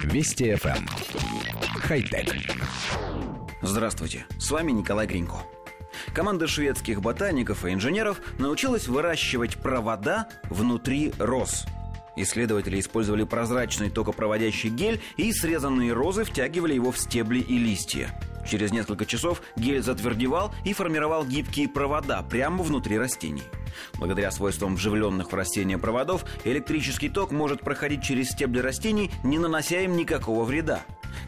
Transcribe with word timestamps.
Вести 0.00 0.50
FM. 0.52 0.76
Эм. 0.76 0.86
Хай-тек. 1.80 2.34
Здравствуйте, 3.60 4.26
с 4.38 4.50
вами 4.50 4.72
Николай 4.72 5.06
Гринько. 5.06 5.36
Команда 6.14 6.46
шведских 6.46 7.00
ботаников 7.00 7.64
и 7.64 7.72
инженеров 7.72 8.20
научилась 8.38 8.88
выращивать 8.88 9.56
провода 9.56 10.28
внутри 10.50 11.12
роз. 11.18 11.64
Исследователи 12.16 12.80
использовали 12.80 13.24
прозрачный 13.24 13.90
токопроводящий 13.90 14.70
гель 14.70 15.00
и 15.16 15.32
срезанные 15.32 15.92
розы 15.92 16.24
втягивали 16.24 16.74
его 16.74 16.90
в 16.92 16.98
стебли 16.98 17.38
и 17.38 17.58
листья. 17.58 18.10
Через 18.48 18.72
несколько 18.72 19.06
часов 19.06 19.42
гель 19.56 19.82
затвердевал 19.82 20.52
и 20.64 20.72
формировал 20.72 21.24
гибкие 21.24 21.68
провода 21.68 22.22
прямо 22.22 22.62
внутри 22.62 22.98
растений. 22.98 23.44
Благодаря 23.98 24.30
свойствам 24.30 24.76
вживленных 24.76 25.32
в 25.32 25.34
растения 25.34 25.78
проводов, 25.78 26.24
электрический 26.44 27.08
ток 27.08 27.32
может 27.32 27.60
проходить 27.60 28.02
через 28.02 28.30
стебли 28.30 28.58
растений, 28.58 29.10
не 29.24 29.38
нанося 29.38 29.80
им 29.80 29.96
никакого 29.96 30.44
вреда. 30.44 30.82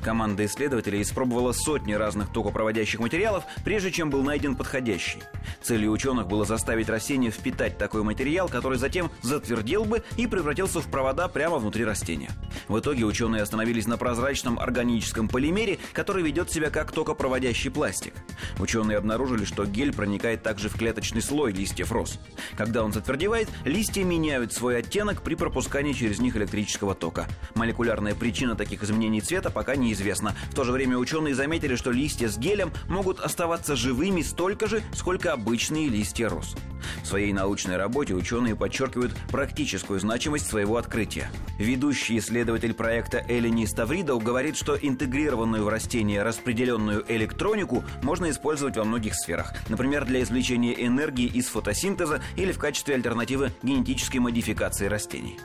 Команда 0.04 0.44
исследователей 0.44 1.00
испробовала 1.00 1.52
сотни 1.52 1.94
разных 1.94 2.30
токопроводящих 2.30 3.00
материалов, 3.00 3.44
прежде 3.64 3.90
чем 3.90 4.10
был 4.10 4.22
найден 4.22 4.54
подходящий. 4.54 5.22
Целью 5.62 5.92
ученых 5.92 6.26
было 6.26 6.44
заставить 6.44 6.90
растение 6.90 7.30
впитать 7.30 7.78
такой 7.78 8.02
материал, 8.02 8.50
который 8.50 8.76
затем 8.76 9.10
затвердел 9.22 9.86
бы 9.86 10.02
и 10.18 10.26
превратился 10.26 10.82
в 10.82 10.90
провода 10.90 11.26
прямо 11.28 11.56
внутри 11.56 11.86
растения. 11.86 12.30
В 12.68 12.78
итоге 12.78 13.04
ученые 13.04 13.42
остановились 13.42 13.86
на 13.86 13.96
прозрачном 13.96 14.58
органическом 14.58 15.26
полимере, 15.26 15.78
который 15.94 16.22
ведет 16.22 16.52
себя 16.52 16.68
как 16.68 16.92
токопроводящий 16.92 17.70
пластик. 17.70 18.12
Ученые 18.58 18.98
обнаружили, 18.98 19.46
что 19.46 19.64
гель 19.64 19.94
проникает 19.94 20.42
также 20.42 20.68
в 20.68 20.76
клеточный 20.76 21.22
слой 21.22 21.52
листьев 21.52 21.90
роз. 21.90 22.20
Когда 22.58 22.84
он 22.84 22.92
затвердевает, 22.92 23.48
листья 23.64 24.04
меняют 24.04 24.52
свой 24.52 24.76
оттенок 24.78 25.22
при 25.22 25.34
пропускании 25.34 25.94
через 25.94 26.18
них 26.18 26.36
электрического 26.36 26.94
тока. 26.94 27.26
Молекулярная 27.54 28.14
причина 28.14 28.54
таких 28.54 28.82
изменений 28.82 29.22
цвета 29.22 29.50
пока 29.50 29.76
не 29.76 29.93
неизвестно. 29.94 30.34
В 30.50 30.54
то 30.54 30.64
же 30.64 30.72
время 30.72 30.98
ученые 30.98 31.34
заметили, 31.34 31.76
что 31.76 31.90
листья 31.90 32.28
с 32.28 32.36
гелем 32.36 32.72
могут 32.88 33.20
оставаться 33.20 33.76
живыми 33.76 34.22
столько 34.22 34.66
же, 34.66 34.82
сколько 34.92 35.32
обычные 35.32 35.88
листья 35.88 36.28
роз. 36.28 36.56
В 37.02 37.06
своей 37.06 37.32
научной 37.32 37.76
работе 37.76 38.14
ученые 38.14 38.56
подчеркивают 38.56 39.14
практическую 39.30 40.00
значимость 40.00 40.46
своего 40.46 40.76
открытия. 40.76 41.30
Ведущий 41.58 42.18
исследователь 42.18 42.74
проекта 42.74 43.24
Элени 43.26 43.64
Ставридов 43.64 44.22
говорит, 44.22 44.56
что 44.56 44.76
интегрированную 44.76 45.64
в 45.64 45.68
растение 45.68 46.22
распределенную 46.22 47.04
электронику 47.08 47.84
можно 48.02 48.30
использовать 48.30 48.76
во 48.76 48.84
многих 48.84 49.14
сферах. 49.14 49.54
Например, 49.68 50.04
для 50.04 50.22
извлечения 50.22 50.72
энергии 50.72 51.26
из 51.26 51.46
фотосинтеза 51.46 52.20
или 52.36 52.52
в 52.52 52.58
качестве 52.58 52.96
альтернативы 52.96 53.52
генетической 53.62 54.18
модификации 54.18 54.86
растений. 54.86 55.38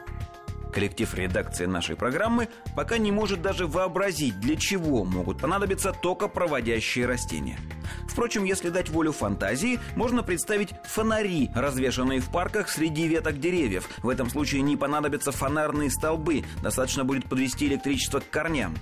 Коллектив 0.79 1.13
редакции 1.13 1.65
нашей 1.65 1.97
программы 1.97 2.47
пока 2.73 2.97
не 2.97 3.11
может 3.11 3.41
даже 3.41 3.67
вообразить, 3.67 4.39
для 4.39 4.55
чего 4.55 5.03
могут 5.03 5.41
понадобиться 5.41 5.91
токопроводящие 5.91 7.05
растения. 7.05 7.59
Впрочем, 8.07 8.45
если 8.45 8.69
дать 8.69 8.87
волю 8.87 9.11
фантазии, 9.11 9.77
можно 9.97 10.23
представить 10.23 10.69
фонари, 10.85 11.51
развешанные 11.53 12.21
в 12.21 12.31
парках 12.31 12.69
среди 12.69 13.09
веток 13.09 13.41
деревьев. 13.41 13.89
В 14.03 14.07
этом 14.07 14.29
случае 14.29 14.61
не 14.61 14.77
понадобятся 14.77 15.33
фонарные 15.33 15.91
столбы, 15.91 16.45
достаточно 16.63 17.03
будет 17.03 17.27
подвести 17.27 17.65
электричество 17.67 18.21
к 18.21 18.29
корням. 18.29 18.73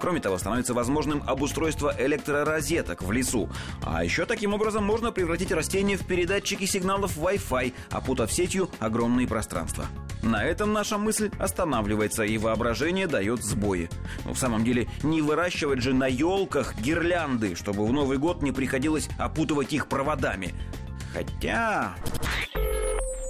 Кроме 0.00 0.20
того, 0.20 0.38
становится 0.38 0.72
возможным 0.72 1.20
обустройство 1.26 1.92
электророзеток 1.98 3.02
в 3.02 3.10
лесу. 3.10 3.50
А 3.82 4.04
еще 4.04 4.24
таким 4.24 4.54
образом 4.54 4.84
можно 4.84 5.10
превратить 5.10 5.50
растения 5.50 5.96
в 5.96 6.06
передатчики 6.06 6.64
сигналов 6.64 7.16
Wi-Fi, 7.16 7.74
опутав 7.90 8.32
сетью 8.32 8.70
огромные 8.78 9.26
пространства. 9.26 9.86
На 10.22 10.44
этом 10.44 10.72
наша 10.72 10.98
мысль 10.98 11.30
останавливается, 11.38 12.24
и 12.24 12.38
воображение 12.38 13.06
дает 13.06 13.42
сбои. 13.42 13.88
Но 14.24 14.34
в 14.34 14.38
самом 14.38 14.64
деле, 14.64 14.88
не 15.02 15.22
выращивать 15.22 15.80
же 15.80 15.94
на 15.94 16.06
елках 16.06 16.74
гирлянды, 16.78 17.54
чтобы 17.54 17.86
в 17.86 17.92
Новый 17.92 18.18
год 18.18 18.42
не 18.42 18.52
приходилось 18.52 19.08
опутывать 19.18 19.72
их 19.72 19.86
проводами. 19.86 20.54
Хотя... 21.12 21.94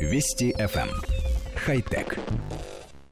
Вести 0.01 0.53
FM. 0.53 0.89
Эм. 0.89 0.91
Хай-тек. 1.55 2.19